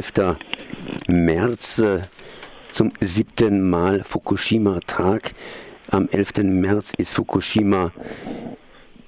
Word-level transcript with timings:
11. 0.00 0.38
März 1.08 1.82
zum 2.72 2.92
siebten 3.00 3.68
Mal 3.68 4.02
Fukushima-Tag. 4.02 5.34
Am 5.90 6.08
11. 6.08 6.38
März 6.44 6.94
ist 6.96 7.12
Fukushima 7.12 7.92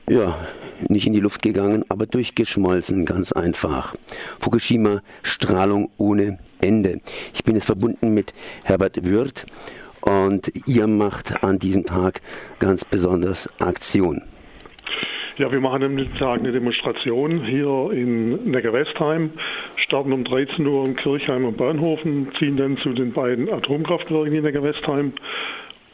ja, 0.06 0.36
nicht 0.88 1.06
in 1.06 1.14
die 1.14 1.20
Luft 1.20 1.40
gegangen, 1.40 1.86
aber 1.88 2.04
durchgeschmolzen, 2.04 3.06
ganz 3.06 3.32
einfach. 3.32 3.94
Fukushima, 4.38 5.00
Strahlung 5.22 5.88
ohne 5.96 6.38
Ende. 6.60 7.00
Ich 7.32 7.42
bin 7.42 7.54
jetzt 7.54 7.64
verbunden 7.64 8.12
mit 8.12 8.34
Herbert 8.62 9.02
Würth 9.02 9.46
und 10.02 10.52
ihr 10.66 10.88
macht 10.88 11.42
an 11.42 11.58
diesem 11.58 11.86
Tag 11.86 12.20
ganz 12.58 12.84
besonders 12.84 13.48
Aktion. 13.58 14.24
Ja, 15.38 15.50
wir 15.50 15.60
machen 15.60 15.82
am 15.82 16.18
Tag 16.18 16.40
eine 16.40 16.52
Demonstration 16.52 17.42
hier 17.42 17.90
in 17.90 18.50
Neckarwestheim, 18.50 19.30
starten 19.76 20.12
um 20.12 20.24
13 20.24 20.66
Uhr 20.66 20.84
im 20.84 20.94
Kirchheim 20.94 21.46
und 21.46 21.56
Bahnhofen, 21.56 22.28
ziehen 22.38 22.58
dann 22.58 22.76
zu 22.76 22.92
den 22.92 23.12
beiden 23.12 23.50
Atomkraftwerken 23.50 24.34
in 24.34 24.42
Neckarwestheim. 24.42 25.14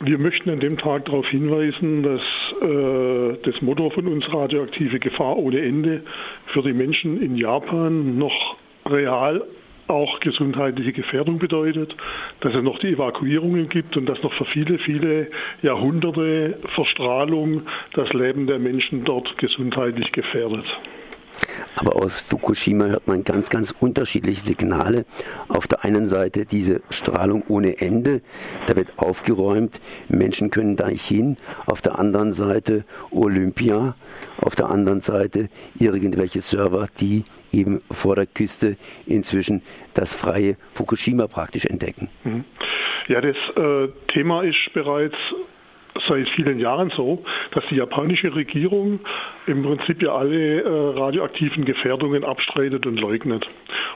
Wir 0.00 0.18
möchten 0.18 0.50
an 0.50 0.58
dem 0.58 0.76
Tag 0.76 1.04
darauf 1.04 1.28
hinweisen, 1.28 2.02
dass 2.02 2.20
äh, 2.62 3.38
das 3.44 3.62
Motto 3.62 3.90
von 3.90 4.08
uns 4.08 4.32
radioaktive 4.32 4.98
Gefahr 4.98 5.36
ohne 5.36 5.60
Ende 5.60 6.02
für 6.46 6.62
die 6.62 6.72
Menschen 6.72 7.22
in 7.22 7.36
Japan 7.36 8.18
noch 8.18 8.56
real 8.86 9.44
auch 9.88 10.20
gesundheitliche 10.20 10.92
Gefährdung 10.92 11.38
bedeutet, 11.38 11.94
dass 12.40 12.54
es 12.54 12.62
noch 12.62 12.78
die 12.78 12.88
Evakuierungen 12.88 13.68
gibt 13.68 13.96
und 13.96 14.06
dass 14.06 14.22
noch 14.22 14.32
für 14.34 14.44
viele, 14.44 14.78
viele 14.78 15.28
Jahrhunderte 15.62 16.58
Verstrahlung 16.74 17.62
das 17.94 18.12
Leben 18.12 18.46
der 18.46 18.58
Menschen 18.58 19.04
dort 19.04 19.36
gesundheitlich 19.38 20.12
gefährdet. 20.12 20.64
Aber 21.76 21.96
aus 21.96 22.20
Fukushima 22.20 22.86
hört 22.86 23.06
man 23.06 23.24
ganz, 23.24 23.50
ganz 23.50 23.72
unterschiedliche 23.78 24.40
Signale. 24.40 25.04
Auf 25.48 25.66
der 25.66 25.84
einen 25.84 26.08
Seite 26.08 26.44
diese 26.44 26.80
Strahlung 26.90 27.44
ohne 27.48 27.80
Ende, 27.80 28.22
da 28.66 28.76
wird 28.76 28.98
aufgeräumt, 28.98 29.80
Menschen 30.08 30.50
können 30.50 30.76
da 30.76 30.88
nicht 30.88 31.06
hin. 31.06 31.36
Auf 31.66 31.80
der 31.80 31.98
anderen 31.98 32.32
Seite 32.32 32.84
Olympia, 33.10 33.94
auf 34.40 34.56
der 34.56 34.70
anderen 34.70 35.00
Seite 35.00 35.48
irgendwelche 35.78 36.40
Server, 36.40 36.88
die 37.00 37.24
eben 37.52 37.82
vor 37.90 38.16
der 38.16 38.26
Küste 38.26 38.76
inzwischen 39.06 39.62
das 39.94 40.14
freie 40.14 40.56
Fukushima 40.72 41.26
praktisch 41.26 41.66
entdecken. 41.66 42.08
Mhm. 42.24 42.44
Ja, 43.08 43.20
das 43.20 43.36
äh, 43.56 43.88
Thema 44.08 44.42
ist 44.42 44.72
bereits 44.74 45.16
seit 46.06 46.28
vielen 46.30 46.58
Jahren 46.58 46.90
so, 46.90 47.24
dass 47.52 47.64
die 47.70 47.76
japanische 47.76 48.34
Regierung 48.34 49.00
im 49.46 49.62
Prinzip 49.62 50.02
ja 50.02 50.14
alle 50.14 50.62
äh, 50.62 50.98
radioaktiven 50.98 51.64
Gefährdungen 51.64 52.24
abstreitet 52.24 52.86
und 52.86 53.00
leugnet. 53.00 53.46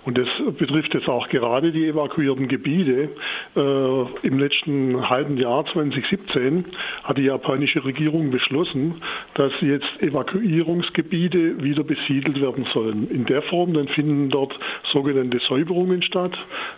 Und 0.05 0.19
das 0.19 0.29
betrifft 0.59 0.95
jetzt 0.95 1.09
auch 1.09 1.29
gerade 1.29 1.71
die 1.73 1.87
evakuierten 1.87 2.49
Gebiete. 2.49 3.11
Äh, 3.55 4.27
Im 4.27 4.39
letzten 4.39 5.09
halben 5.09 5.37
Jahr 5.37 5.65
2017 5.67 6.65
hat 7.05 7.19
die 7.19 7.23
japanische 7.23 7.85
Regierung 7.85 8.31
beschlossen, 8.31 9.03
dass 9.35 9.53
jetzt 9.61 10.01
Evakuierungsgebiete 10.01 11.63
wieder 11.63 11.85
besiedelt 11.85 12.41
werden 12.41 12.67
sollen. 12.73 13.11
In 13.11 13.25
der 13.25 13.43
Form, 13.43 13.73
dann 13.73 13.89
finden 13.89 14.29
dort 14.29 14.59
sogenannte 14.93 15.39
Säuberungen 15.49 16.03
statt. 16.03 16.33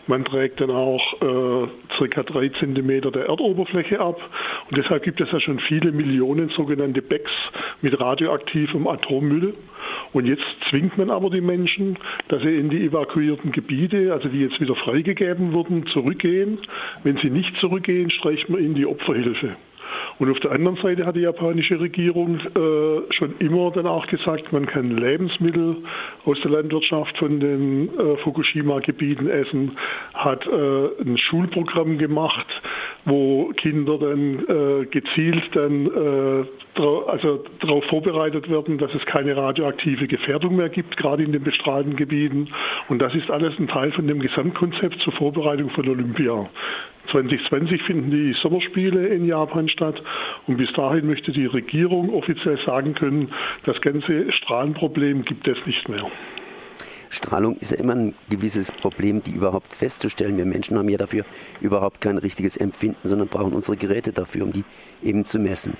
Man 0.06 0.24
trägt 0.24 0.60
dann 0.60 0.70
auch 0.70 1.02
äh, 1.20 1.68
circa 1.96 2.22
drei 2.22 2.48
Zentimeter 2.60 3.10
der 3.10 3.26
Erdoberfläche 3.26 4.00
ab. 4.00 4.20
Und 4.70 4.78
deshalb 4.78 5.02
gibt 5.02 5.20
es 5.20 5.30
ja 5.32 5.40
schon 5.40 5.58
viele 5.60 5.92
Millionen 5.92 6.48
sogenannte 6.50 7.02
Bags 7.02 7.32
mit 7.82 7.98
radioaktivem 7.98 8.86
Atommüll. 8.86 9.54
Und 10.12 10.26
jetzt 10.26 10.44
zwingt 10.70 10.96
man 10.96 11.10
aber 11.10 11.30
die 11.30 11.40
Menschen, 11.40 11.98
dass 12.28 12.42
sie 12.42 12.56
in 12.56 12.70
die 12.70 12.84
evakuierten 12.84 13.52
Gebiete, 13.52 14.12
also 14.12 14.28
die 14.28 14.40
jetzt 14.40 14.60
wieder 14.60 14.76
freigegeben 14.76 15.52
wurden, 15.52 15.86
zurückgehen. 15.88 16.58
Wenn 17.02 17.16
sie 17.18 17.30
nicht 17.30 17.56
zurückgehen, 17.58 18.10
streicht 18.10 18.48
man 18.48 18.62
ihnen 18.62 18.74
die 18.74 18.86
Opferhilfe. 18.86 19.56
Und 20.18 20.30
auf 20.30 20.38
der 20.40 20.52
anderen 20.52 20.76
Seite 20.76 21.06
hat 21.06 21.16
die 21.16 21.20
japanische 21.20 21.80
Regierung 21.80 22.38
äh, 22.38 23.12
schon 23.12 23.34
immer 23.38 23.70
dann 23.72 23.86
auch 23.86 24.06
gesagt, 24.06 24.52
man 24.52 24.66
kann 24.66 24.90
Lebensmittel 24.96 25.76
aus 26.24 26.40
der 26.42 26.52
Landwirtschaft 26.52 27.18
von 27.18 27.40
den 27.40 27.88
äh, 27.98 28.16
Fukushima-Gebieten 28.18 29.28
essen, 29.28 29.72
hat 30.12 30.46
äh, 30.46 31.02
ein 31.02 31.18
Schulprogramm 31.18 31.98
gemacht, 31.98 32.46
wo 33.04 33.52
Kinder 33.56 33.98
dann 33.98 34.44
äh, 34.46 34.86
gezielt 34.86 35.44
dann 35.52 35.86
äh, 35.86 36.44
dra 36.74 37.02
also 37.06 37.44
darauf 37.60 37.84
vorbereitet 37.86 38.48
werden, 38.48 38.78
dass 38.78 38.94
es 38.94 39.04
keine 39.06 39.36
radioaktive 39.36 40.06
Gefährdung 40.06 40.56
mehr 40.56 40.68
gibt, 40.68 40.96
gerade 40.96 41.22
in 41.22 41.32
den 41.32 41.42
bestrahlten 41.42 41.96
Gebieten. 41.96 42.48
Und 42.88 43.00
das 43.00 43.14
ist 43.14 43.30
alles 43.30 43.58
ein 43.58 43.68
Teil 43.68 43.92
von 43.92 44.06
dem 44.06 44.20
Gesamtkonzept 44.20 45.00
zur 45.00 45.12
Vorbereitung 45.12 45.70
von 45.70 45.88
Olympia. 45.88 46.48
2020 47.10 47.82
finden 47.82 48.10
die 48.10 48.34
Sommerspiele 48.42 49.08
in 49.08 49.26
Japan 49.26 49.68
statt 49.68 50.02
und 50.46 50.56
bis 50.56 50.72
dahin 50.72 51.06
möchte 51.06 51.32
die 51.32 51.46
Regierung 51.46 52.10
offiziell 52.10 52.58
sagen 52.64 52.94
können, 52.94 53.30
das 53.64 53.80
ganze 53.80 54.32
Strahlenproblem 54.32 55.24
gibt 55.24 55.46
es 55.46 55.58
nicht 55.66 55.88
mehr. 55.88 56.10
Strahlung 57.10 57.56
ist 57.58 57.70
ja 57.70 57.78
immer 57.78 57.94
ein 57.94 58.14
gewisses 58.28 58.72
Problem, 58.72 59.22
die 59.22 59.30
überhaupt 59.30 59.72
festzustellen. 59.72 60.36
Wir 60.36 60.46
Menschen 60.46 60.76
haben 60.76 60.88
ja 60.88 60.98
dafür 60.98 61.24
überhaupt 61.60 62.00
kein 62.00 62.18
richtiges 62.18 62.56
Empfinden, 62.56 63.08
sondern 63.08 63.28
brauchen 63.28 63.52
unsere 63.52 63.76
Geräte 63.76 64.12
dafür, 64.12 64.44
um 64.44 64.52
die 64.52 64.64
eben 65.02 65.24
zu 65.24 65.38
messen. 65.38 65.76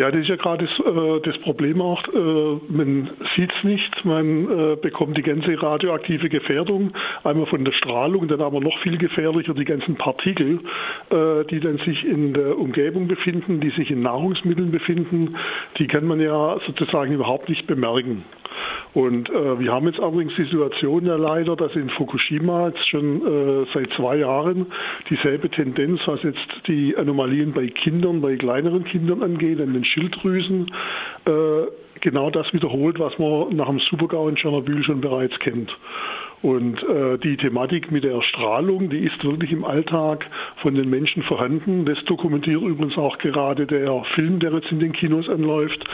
Ja, 0.00 0.10
das 0.10 0.22
ist 0.22 0.28
ja 0.28 0.36
gerade 0.36 0.64
das, 0.64 0.86
äh, 0.86 1.20
das, 1.20 1.36
Problem 1.42 1.82
auch. 1.82 2.02
Äh, 2.08 2.72
man 2.72 3.10
sieht 3.36 3.52
es 3.54 3.64
nicht, 3.64 4.04
man 4.06 4.72
äh, 4.72 4.76
bekommt 4.76 5.18
die 5.18 5.22
ganze 5.22 5.62
radioaktive 5.62 6.30
Gefährdung, 6.30 6.92
einmal 7.22 7.44
von 7.44 7.66
der 7.66 7.72
Strahlung, 7.72 8.26
dann 8.26 8.40
aber 8.40 8.60
noch 8.60 8.78
viel 8.78 8.96
gefährlicher 8.96 9.52
die 9.52 9.66
ganzen 9.66 9.96
Partikel, 9.96 10.60
äh, 11.10 11.44
die 11.50 11.60
dann 11.60 11.76
sich 11.84 12.02
in 12.06 12.32
der 12.32 12.58
Umgebung 12.58 13.08
befinden, 13.08 13.60
die 13.60 13.68
sich 13.68 13.90
in 13.90 14.00
Nahrungsmitteln 14.00 14.70
befinden, 14.70 15.36
die 15.76 15.86
kann 15.86 16.06
man 16.06 16.18
ja 16.18 16.58
sozusagen 16.66 17.12
überhaupt 17.12 17.50
nicht 17.50 17.66
bemerken. 17.66 18.24
Und 18.92 19.30
äh, 19.30 19.60
wir 19.60 19.72
haben 19.72 19.86
jetzt 19.86 20.00
allerdings 20.00 20.34
die 20.36 20.44
Situation 20.44 21.06
ja 21.06 21.16
leider, 21.16 21.54
dass 21.54 21.74
in 21.76 21.90
Fukushima 21.90 22.68
jetzt 22.68 22.88
schon 22.88 23.22
äh, 23.22 23.66
seit 23.72 23.92
zwei 23.92 24.16
Jahren 24.16 24.66
dieselbe 25.08 25.48
Tendenz, 25.48 26.00
was 26.06 26.22
jetzt 26.22 26.46
die 26.66 26.96
Anomalien 26.96 27.52
bei 27.52 27.68
Kindern, 27.68 28.20
bei 28.20 28.36
kleineren 28.36 28.84
Kindern 28.84 29.22
angeht, 29.22 29.60
an 29.60 29.72
den 29.72 29.84
Schilddrüsen, 29.90 30.72
äh, 31.26 31.66
genau 32.00 32.30
das 32.30 32.52
wiederholt, 32.52 32.98
was 32.98 33.18
man 33.18 33.54
nach 33.56 33.68
dem 33.68 33.80
Supergau 33.80 34.28
in 34.28 34.36
Tschernobyl 34.36 34.82
schon 34.82 35.00
bereits 35.00 35.38
kennt. 35.40 35.70
Und 36.42 36.82
äh, 36.82 37.18
die 37.18 37.36
Thematik 37.36 37.90
mit 37.90 38.02
der 38.02 38.22
Strahlung, 38.22 38.88
die 38.88 39.00
ist 39.00 39.22
wirklich 39.22 39.52
im 39.52 39.64
Alltag 39.64 40.24
von 40.62 40.74
den 40.74 40.88
Menschen 40.88 41.22
vorhanden. 41.22 41.84
Das 41.84 42.02
dokumentiert 42.06 42.62
übrigens 42.62 42.96
auch 42.96 43.18
gerade 43.18 43.66
der 43.66 44.02
Film, 44.14 44.40
der 44.40 44.52
jetzt 44.52 44.72
in 44.72 44.80
den 44.80 44.92
Kinos 44.92 45.28
anläuft. 45.28 45.84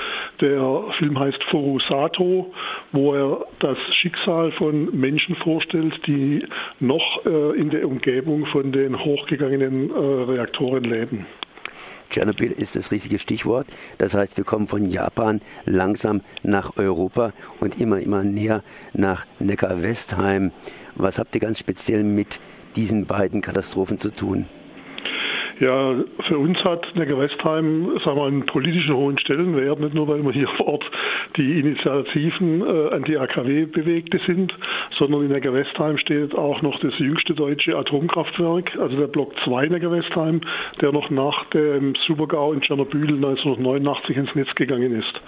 Der 0.40 0.84
Film 0.98 1.18
heißt 1.18 1.42
Forusato, 1.44 2.52
wo 2.92 3.14
er 3.14 3.44
das 3.58 3.78
Schicksal 3.94 4.52
von 4.52 4.96
Menschen 4.96 5.34
vorstellt, 5.36 5.94
die 6.06 6.44
noch 6.78 7.26
äh, 7.26 7.58
in 7.58 7.70
der 7.70 7.88
Umgebung 7.88 8.46
von 8.46 8.70
den 8.70 9.04
hochgegangenen 9.04 9.90
äh, 9.90 9.94
Reaktoren 10.30 10.84
leben. 10.84 11.26
Tschernobyl 12.10 12.52
ist 12.52 12.76
das 12.76 12.90
richtige 12.90 13.18
Stichwort. 13.18 13.66
Das 13.98 14.14
heißt, 14.14 14.36
wir 14.36 14.44
kommen 14.44 14.66
von 14.66 14.90
Japan 14.90 15.40
langsam 15.64 16.22
nach 16.42 16.76
Europa 16.76 17.32
und 17.60 17.80
immer, 17.80 18.00
immer 18.00 18.24
näher 18.24 18.62
nach 18.92 19.26
Neckar-Westheim. 19.38 20.52
Was 20.94 21.18
habt 21.18 21.34
ihr 21.34 21.40
ganz 21.40 21.58
speziell 21.58 22.04
mit 22.04 22.40
diesen 22.76 23.06
beiden 23.06 23.42
Katastrophen 23.42 23.98
zu 23.98 24.10
tun? 24.10 24.46
Ja, 25.58 25.94
für 26.28 26.36
uns 26.36 26.62
hat 26.64 26.86
Neckar-Westheim 26.96 27.98
sagen 28.04 28.18
wir, 28.18 28.26
einen 28.26 28.44
politischen 28.44 28.94
hohen 28.94 29.18
Stellenwert, 29.18 29.80
nicht 29.80 29.94
nur 29.94 30.06
weil 30.06 30.22
wir 30.22 30.32
hier 30.32 30.48
vor 30.48 30.68
Ort 30.68 30.84
die 31.38 31.58
Initiativen 31.58 32.60
äh, 32.60 32.94
Anti-AKW-Bewegte 32.94 34.20
sind, 34.26 34.54
sondern 34.98 35.22
in 35.22 35.28
Neckar-Westheim 35.28 35.96
steht 35.96 36.34
auch 36.34 36.60
noch 36.60 36.78
das 36.80 36.98
jüngste 36.98 37.32
deutsche 37.32 37.74
Atomkraftwerk, 37.74 38.76
also 38.78 38.98
der 38.98 39.06
Block 39.06 39.32
2 39.44 39.68
Neckar-Westheim, 39.68 40.42
der 40.82 40.92
noch 40.92 41.08
nach 41.08 41.46
dem 41.46 41.94
Supergau 42.06 42.52
in 42.52 42.60
Tschernobyl 42.60 43.14
1989 43.14 44.14
ins 44.14 44.34
Netz 44.34 44.54
gegangen 44.56 44.92
ist. 44.92 45.22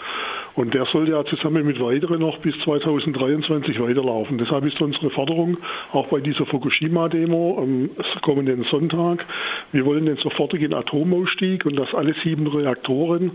Und 0.56 0.74
der 0.74 0.86
soll 0.86 1.08
ja 1.08 1.24
zusammen 1.24 1.64
mit 1.64 1.80
weiteren 1.80 2.20
noch 2.20 2.38
bis 2.38 2.58
2023 2.64 3.80
weiterlaufen. 3.80 4.38
Deshalb 4.38 4.66
ist 4.66 4.80
unsere 4.80 5.08
Forderung 5.10 5.56
auch 5.92 6.08
bei 6.08 6.20
dieser 6.20 6.44
Fukushima-Demo 6.46 7.58
am 7.62 7.90
kommenden 8.22 8.64
Sonntag, 8.64 9.24
wir 9.70 9.86
wollen 9.86 10.06
den 10.06 10.17
sofortigen 10.20 10.74
Atomausstieg 10.74 11.64
und 11.66 11.76
dass 11.76 11.94
alle 11.94 12.14
sieben 12.22 12.46
Reaktoren, 12.46 13.32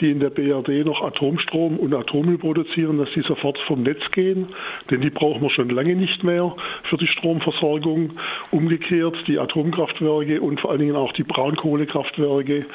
die 0.00 0.10
in 0.10 0.20
der 0.20 0.30
BRD 0.30 0.84
noch 0.84 1.02
Atomstrom 1.02 1.78
und 1.78 1.94
Atommüll 1.94 2.38
produzieren, 2.38 2.98
dass 2.98 3.10
die 3.14 3.22
sofort 3.22 3.58
vom 3.66 3.82
Netz 3.82 4.02
gehen. 4.12 4.48
Denn 4.90 5.00
die 5.00 5.10
brauchen 5.10 5.42
wir 5.42 5.50
schon 5.50 5.70
lange 5.70 5.94
nicht 5.94 6.22
mehr 6.24 6.54
für 6.84 6.96
die 6.96 7.06
Stromversorgung. 7.06 8.12
Umgekehrt, 8.50 9.16
die 9.26 9.38
Atomkraftwerke 9.38 10.40
und 10.40 10.60
vor 10.60 10.70
allen 10.70 10.80
Dingen 10.80 10.96
auch 10.96 11.12
die 11.12 11.24
Braunkohlekraftwerke 11.24 12.58
äh, 12.58 12.66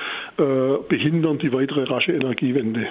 behindern 0.87 1.39
die 1.39 1.51
weitere 1.51 1.83
rasche 1.83 2.13
Energiewende. 2.13 2.87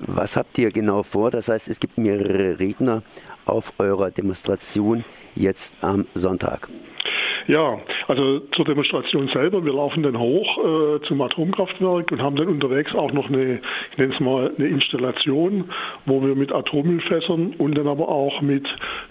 Was 0.00 0.36
habt 0.36 0.56
ihr 0.58 0.70
genau 0.70 1.02
vor? 1.02 1.30
Das 1.30 1.48
heißt, 1.48 1.68
es 1.68 1.78
gibt 1.78 1.98
mehrere 1.98 2.58
Redner 2.58 3.02
auf 3.44 3.74
eurer 3.78 4.10
Demonstration 4.10 5.04
jetzt 5.34 5.84
am 5.84 6.06
Sonntag. 6.14 6.68
Ja, 7.50 7.80
also 8.06 8.38
zur 8.54 8.64
Demonstration 8.64 9.26
selber. 9.26 9.64
Wir 9.64 9.72
laufen 9.72 10.04
dann 10.04 10.16
hoch 10.16 10.58
äh, 10.58 11.00
zum 11.08 11.20
Atomkraftwerk 11.20 12.12
und 12.12 12.22
haben 12.22 12.36
dann 12.36 12.46
unterwegs 12.46 12.94
auch 12.94 13.10
noch 13.12 13.28
eine, 13.28 13.60
ich 13.90 13.98
nenne 13.98 14.14
es 14.14 14.20
mal, 14.20 14.52
eine 14.56 14.68
Installation, 14.68 15.64
wo 16.06 16.22
wir 16.22 16.36
mit 16.36 16.52
Atommüllfässern 16.52 17.54
und 17.58 17.76
dann 17.76 17.88
aber 17.88 18.08
auch 18.08 18.40
mit 18.40 18.68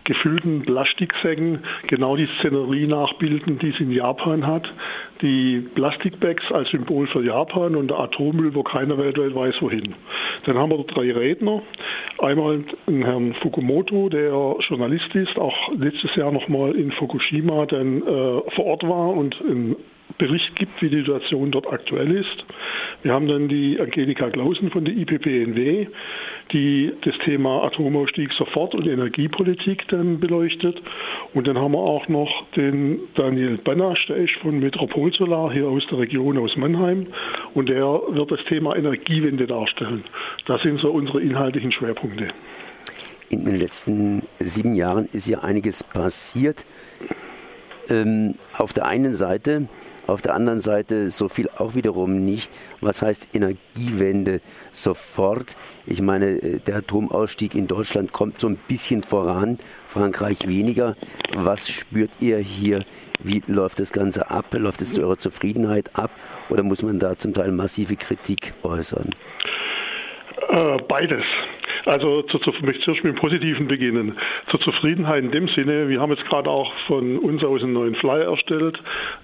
gefüllten 0.09 0.63
Plastiksäcken 0.63 1.59
genau 1.88 2.15
die 2.15 2.27
Szenerie 2.39 2.88
nachbilden, 2.88 3.59
die 3.59 3.69
es 3.69 3.79
in 3.79 3.91
Japan 3.91 4.45
hat. 4.47 4.67
Die 5.21 5.63
Plastikbags 5.75 6.51
als 6.51 6.69
Symbol 6.69 7.06
für 7.07 7.23
Japan 7.23 7.75
und 7.75 7.89
der 7.89 8.00
Atommüll, 8.00 8.56
wo 8.56 8.63
keiner 8.63 8.97
weltweit 8.97 9.35
weiß, 9.35 9.61
wohin. 9.61 9.94
Dann 10.45 10.57
haben 10.57 10.71
wir 10.71 10.83
drei 10.83 11.11
Redner. 11.11 11.61
Einmal 12.17 12.63
einen 12.88 13.03
Herrn 13.03 13.33
Fukumoto, 13.35 14.09
der 14.09 14.56
Journalist 14.67 15.13
ist, 15.13 15.38
auch 15.38 15.71
letztes 15.77 16.15
Jahr 16.15 16.31
nochmal 16.31 16.71
in 16.71 16.91
Fukushima 16.91 17.67
dann 17.67 18.01
äh, 18.01 18.41
vor 18.56 18.65
Ort 18.65 18.83
war 18.83 19.09
und 19.09 19.39
einen 19.41 19.75
Bericht 20.17 20.56
gibt, 20.56 20.81
wie 20.81 20.89
die 20.89 20.97
Situation 20.97 21.51
dort 21.51 21.67
aktuell 21.71 22.11
ist. 22.15 22.45
Wir 23.03 23.13
haben 23.13 23.27
dann 23.27 23.47
die 23.47 23.79
Angelika 23.79 24.29
Klausen 24.29 24.71
von 24.71 24.83
der 24.83 24.95
IPPNW, 24.95 25.88
die 26.51 26.91
das 27.01 27.15
Thema 27.23 27.63
Atomausstieg 27.63 28.33
sofort 28.33 28.75
und 28.75 28.88
Energiepolitik 28.88 29.88
dann 29.89 30.19
beleuchtet. 30.19 30.81
Und 31.33 31.47
dann 31.47 31.57
haben 31.57 31.73
wir 31.73 31.79
auch 31.79 32.07
noch 32.07 32.45
den 32.56 33.00
Daniel 33.15 33.57
Banasch, 33.57 34.07
der 34.07 34.17
ist 34.17 34.33
von 34.41 34.59
Metropol 34.59 35.13
Solar 35.13 35.53
hier 35.53 35.67
aus 35.67 35.85
der 35.89 36.00
Region 36.00 36.38
aus 36.38 36.57
Mannheim. 36.57 37.07
Und 37.53 37.69
der 37.69 37.85
wird 37.85 38.31
das 38.31 38.44
Thema 38.45 38.75
Energiewende 38.75 39.47
darstellen. 39.47 40.03
Das 40.47 40.61
sind 40.61 40.79
so 40.79 40.91
unsere 40.91 41.21
inhaltlichen 41.21 41.71
Schwerpunkte. 41.71 42.29
In 43.29 43.45
den 43.45 43.57
letzten 43.57 44.23
sieben 44.39 44.73
Jahren 44.73 45.07
ist 45.13 45.27
ja 45.27 45.39
einiges 45.39 45.83
passiert 45.83 46.65
ähm, 47.89 48.35
auf 48.57 48.73
der 48.73 48.85
einen 48.85 49.13
Seite, 49.13 49.67
auf 50.09 50.21
der 50.21 50.33
anderen 50.33 50.59
Seite 50.59 51.11
so 51.11 51.29
viel 51.29 51.50
auch 51.57 51.75
wiederum 51.75 52.25
nicht. 52.25 52.51
Was 52.81 53.01
heißt 53.01 53.29
Energiewende 53.33 54.41
sofort? 54.71 55.56
Ich 55.85 56.01
meine, 56.01 56.29
äh, 56.29 56.59
der 56.59 56.77
Atomausstieg 56.77 57.56
in 57.56 57.67
Deutschland 57.67 58.11
kommt 58.11 58.39
so 58.39 58.47
ein 58.47 58.57
bisschen 58.67 59.03
voran, 59.03 59.59
Frankreich 59.88 60.47
weniger. 60.47 60.95
Was 61.33 61.69
spürt 61.69 62.11
ihr 62.19 62.38
hier? 62.39 62.85
Wie 63.21 63.41
läuft 63.47 63.79
das 63.79 63.91
Ganze 63.91 64.29
ab? 64.31 64.45
Läuft 64.51 64.81
es 64.81 64.94
zu 64.94 65.01
eurer 65.01 65.17
Zufriedenheit 65.17 65.91
ab 65.94 66.11
oder 66.50 66.63
muss 66.63 66.83
man 66.83 67.00
da 67.00 67.17
zum 67.17 67.33
Teil 67.33 67.51
massive 67.51 67.95
Kritik 67.95 68.53
äußern? 68.63 69.09
Äh, 70.50 70.77
beides. 70.88 71.23
Also 71.85 72.21
zu, 72.23 72.39
zu, 72.39 72.51
möchte 72.61 72.81
zuerst 72.83 73.03
mit 73.03 73.15
dem 73.15 73.19
Positiven 73.19 73.67
beginnen. 73.67 74.17
Zur 74.49 74.59
Zufriedenheit 74.61 75.23
in 75.23 75.31
dem 75.31 75.47
Sinne, 75.49 75.89
wir 75.89 76.01
haben 76.01 76.11
jetzt 76.11 76.25
gerade 76.25 76.49
auch 76.49 76.71
von 76.87 77.17
uns 77.19 77.43
aus 77.43 77.63
einen 77.63 77.73
neuen 77.73 77.95
Flyer 77.95 78.29
erstellt, 78.29 78.77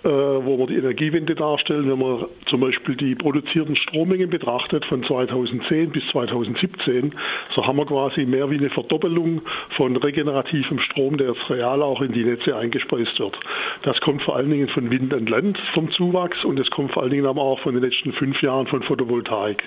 äh, 0.04 0.10
wo 0.10 0.58
wir 0.58 0.68
die 0.68 0.76
Energiewende 0.76 1.36
darstellen. 1.36 1.90
Wenn 1.90 2.00
man 2.00 2.26
zum 2.46 2.62
Beispiel 2.62 2.96
die 2.96 3.16
produzierten 3.16 3.76
Strommengen 3.76 4.30
betrachtet 4.30 4.86
von 4.86 5.04
2010 5.04 5.92
bis 5.92 6.08
2017, 6.10 7.14
so 7.54 7.66
haben 7.66 7.78
wir 7.78 7.86
quasi 7.86 8.26
mehr 8.26 8.50
wie 8.50 8.58
eine 8.58 8.70
Verdoppelung 8.70 9.42
von 9.76 9.96
regenerativem 9.96 10.80
Strom, 10.80 11.18
der 11.18 11.30
jetzt 11.30 11.50
real 11.50 11.82
auch 11.82 12.02
in 12.02 12.12
die 12.12 12.24
Netze 12.24 12.56
eingespeist 12.56 13.20
wird. 13.20 13.38
Das 13.84 14.00
kommt 14.02 14.22
vor 14.24 14.36
allen 14.36 14.50
Dingen 14.50 14.70
von 14.70 14.90
Wind 14.90 15.14
und 15.14 15.30
Land 15.30 15.58
vom 15.74 15.92
Zuwachs 15.92 16.44
und 16.46 16.60
es 16.60 16.70
kommt 16.72 16.92
vor 16.92 17.04
allen 17.04 17.12
Dingen 17.12 17.26
aber 17.26 17.42
auch 17.42 17.60
von 17.60 17.74
den 17.74 17.84
letzten 17.84 18.14
fünf 18.14 18.42
Jahren 18.42 18.68
von 18.68 18.84
Photovoltaik. 18.84 19.64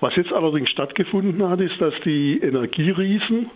Was 0.00 0.14
jetzt 0.16 0.32
allerdings 0.32 0.70
stattgefunden 0.70 1.48
hat, 1.48 1.60
ist, 1.60 1.80
dass 1.80 1.94
die 2.08 2.40
Energieriesen, 2.40 3.50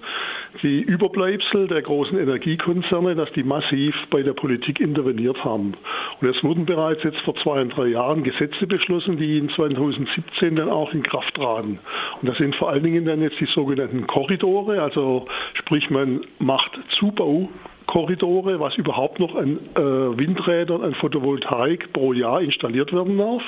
die 0.62 0.82
Überbleibsel 0.82 1.66
der 1.66 1.80
großen 1.80 2.18
Energiekonzerne, 2.18 3.14
dass 3.14 3.32
die 3.32 3.42
massiv 3.42 3.94
bei 4.10 4.22
der 4.22 4.34
Politik 4.34 4.78
interveniert 4.78 5.42
haben. 5.42 5.72
Und 6.20 6.28
es 6.28 6.44
wurden 6.44 6.66
bereits 6.66 7.02
jetzt 7.02 7.18
vor 7.20 7.34
zwei 7.36 7.62
und 7.62 7.70
drei 7.70 7.86
Jahren 7.86 8.22
Gesetze 8.22 8.66
beschlossen, 8.66 9.16
die 9.16 9.38
in 9.38 9.48
2017 9.48 10.56
dann 10.56 10.68
auch 10.68 10.92
in 10.92 11.02
Kraft 11.02 11.34
traten. 11.34 11.78
Und 12.20 12.28
das 12.28 12.36
sind 12.36 12.54
vor 12.56 12.68
allen 12.68 12.84
Dingen 12.84 13.06
dann 13.06 13.22
jetzt 13.22 13.40
die 13.40 13.46
sogenannten 13.46 14.06
Korridore, 14.06 14.82
also 14.82 15.26
sprich 15.54 15.88
man 15.88 16.20
macht 16.38 16.78
Zubau 16.98 17.48
Korridore, 17.92 18.58
was 18.58 18.74
überhaupt 18.78 19.20
noch 19.20 19.34
an 19.34 19.58
äh, 19.74 19.82
Windrädern, 19.82 20.82
an 20.82 20.94
Photovoltaik 20.94 21.92
pro 21.92 22.14
Jahr 22.14 22.40
installiert 22.40 22.90
werden 22.90 23.18
darf. 23.18 23.42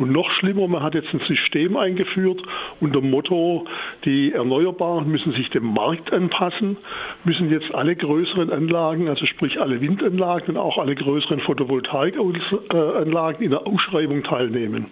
Und 0.00 0.10
noch 0.10 0.28
schlimmer, 0.32 0.66
man 0.66 0.82
hat 0.82 0.94
jetzt 0.94 1.14
ein 1.14 1.20
System 1.28 1.76
eingeführt 1.76 2.42
unter 2.80 3.00
dem 3.00 3.12
Motto, 3.12 3.66
die 4.04 4.32
Erneuerbaren 4.32 5.08
müssen 5.08 5.32
sich 5.34 5.48
dem 5.50 5.72
Markt 5.72 6.12
anpassen, 6.12 6.76
müssen 7.22 7.52
jetzt 7.52 7.72
alle 7.72 7.94
größeren 7.94 8.50
Anlagen, 8.50 9.08
also 9.08 9.26
sprich 9.26 9.60
alle 9.60 9.80
Windanlagen 9.80 10.56
und 10.56 10.58
auch 10.60 10.78
alle 10.78 10.96
größeren 10.96 11.38
Photovoltaikanlagen 11.38 13.44
in 13.44 13.50
der 13.50 13.64
Ausschreibung 13.64 14.24
teilnehmen. 14.24 14.86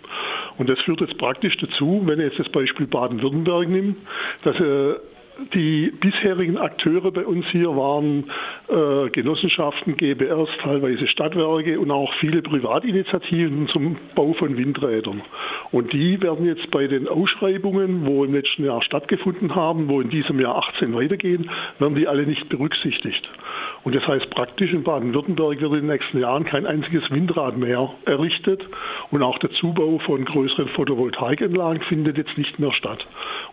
Und 0.58 0.68
das 0.68 0.78
führt 0.82 1.00
jetzt 1.00 1.18
praktisch 1.18 1.56
dazu, 1.56 2.02
wenn 2.04 2.20
ihr 2.20 2.26
jetzt 2.26 2.38
das 2.38 2.50
Beispiel 2.50 2.86
Baden-Württemberg 2.86 3.68
nimmt, 3.68 3.96
dass 4.44 4.60
äh, 4.60 4.94
die 5.54 5.92
bisherigen 6.00 6.58
Akteure 6.58 7.10
bei 7.10 7.26
uns 7.26 7.46
hier 7.48 7.76
waren 7.76 8.30
äh, 8.68 9.10
Genossenschaften, 9.10 9.96
GBRs, 9.96 10.48
teilweise 10.62 11.06
Stadtwerke 11.06 11.80
und 11.80 11.90
auch 11.90 12.12
viele 12.20 12.42
Privatinitiativen 12.42 13.68
zum 13.68 13.96
Bau 14.14 14.32
von 14.34 14.56
Windrädern. 14.56 15.22
Und 15.70 15.92
die 15.92 16.20
werden 16.20 16.46
jetzt 16.46 16.70
bei 16.70 16.86
den 16.86 17.08
Ausschreibungen, 17.08 18.06
wo 18.06 18.24
im 18.24 18.34
letzten 18.34 18.64
Jahr 18.64 18.82
stattgefunden 18.82 19.54
haben, 19.54 19.88
wo 19.88 20.00
in 20.00 20.10
diesem 20.10 20.38
Jahr 20.38 20.56
18 20.56 20.94
weitergehen, 20.94 21.50
werden 21.78 21.94
die 21.94 22.06
alle 22.06 22.26
nicht 22.26 22.48
berücksichtigt. 22.48 23.28
Und 23.84 23.94
das 23.94 24.06
heißt 24.06 24.30
praktisch, 24.30 24.72
in 24.72 24.84
Baden-Württemberg 24.84 25.60
wird 25.60 25.72
in 25.72 25.80
den 25.80 25.86
nächsten 25.88 26.18
Jahren 26.18 26.44
kein 26.44 26.66
einziges 26.66 27.10
Windrad 27.10 27.56
mehr 27.56 27.90
errichtet 28.04 28.62
und 29.10 29.22
auch 29.22 29.38
der 29.38 29.50
Zubau 29.52 29.98
von 29.98 30.24
größeren 30.24 30.68
Photovoltaikanlagen 30.68 31.82
findet 31.82 32.16
jetzt 32.16 32.36
nicht 32.38 32.58
mehr 32.58 32.72
statt. 32.72 33.06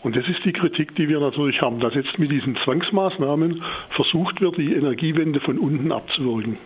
Und 0.04 0.16
das 0.16 0.28
ist 0.28 0.44
die 0.46 0.54
Kritik, 0.54 0.96
die 0.96 1.10
wir 1.10 1.20
natürlich 1.20 1.62
haben, 1.70 1.80
dass 1.80 1.94
jetzt 1.94 2.18
mit 2.18 2.32
diesen 2.32 2.58
Zwangsmaßnahmen 2.64 3.64
versucht 3.92 4.42
wird, 4.42 4.58
die 4.58 4.74
Energiewende 4.74 5.40
von 5.40 5.60
unten 5.60 5.92
abzuwirken. 5.92 6.58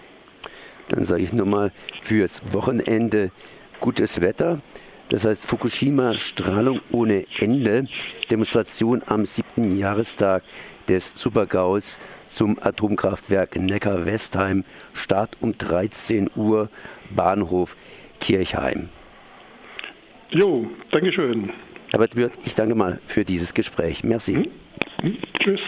Dann 0.88 1.04
sage 1.04 1.24
ich 1.24 1.34
nur 1.34 1.46
mal 1.46 1.72
fürs 2.02 2.42
Wochenende 2.54 3.32
gutes 3.82 4.22
Wetter. 4.22 4.62
Das 5.10 5.26
heißt 5.26 5.46
Fukushima 5.46 6.16
Strahlung 6.16 6.80
ohne 6.92 7.26
Ende. 7.38 7.88
Demonstration 8.32 9.02
am 9.06 9.26
siebten 9.26 9.78
Jahrestag 9.78 10.44
des 10.88 11.12
Supergaus 11.16 12.00
zum 12.28 12.58
Atomkraftwerk 12.62 13.58
Neckar-Westheim. 13.58 14.64
Start 14.94 15.36
um 15.42 15.58
13 15.58 16.30
Uhr, 16.38 16.70
Bahnhof 17.14 17.76
Kirchheim. 18.22 18.88
Jo, 20.30 20.66
Dankeschön. 20.92 21.52
Herbert 21.94 22.16
Wirth, 22.16 22.40
ich 22.44 22.56
danke 22.56 22.74
mal 22.74 23.00
für 23.06 23.24
dieses 23.24 23.54
Gespräch. 23.54 24.04
Merci. 24.04 24.34
Hm? 24.34 24.52
Hm? 25.02 25.18
Tschüss. 25.40 25.62